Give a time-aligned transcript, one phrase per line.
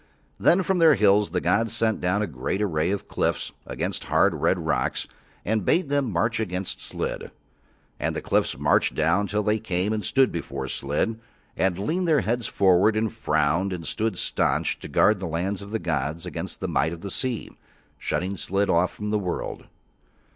[0.39, 4.33] Then from Their hills the gods sent down a great array of cliffs of hard,
[4.33, 5.05] red rocks,
[5.45, 7.29] and bade them march against Slid.
[7.99, 11.19] And the cliffs marched down till they came and stood before Slid
[11.55, 15.69] and leaned their heads forward and frowned and stood staunch to guard the lands of
[15.69, 17.51] the gods against the might of the sea,
[17.99, 19.67] shutting Slid off from the world.